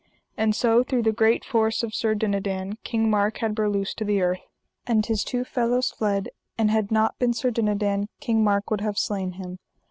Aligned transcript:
And 0.35 0.55
so 0.55 0.81
through 0.83 1.03
the 1.03 1.11
great 1.11 1.45
force 1.45 1.83
of 1.83 1.93
Sir 1.93 2.15
Dinadan 2.15 2.79
King 2.83 3.07
Mark 3.07 3.37
had 3.37 3.53
Berluse 3.53 3.93
to 3.97 4.03
the 4.03 4.19
earth, 4.19 4.41
and 4.87 5.05
his 5.05 5.23
two 5.23 5.43
fellows 5.43 5.91
fled; 5.91 6.29
and 6.57 6.71
had 6.71 6.89
not 6.89 7.19
been 7.19 7.33
Sir 7.33 7.51
Dinadan 7.51 8.07
King 8.19 8.43
Mark 8.43 8.71
would 8.71 8.81
have 8.81 8.97
slain 8.97 9.33
him. 9.33 9.59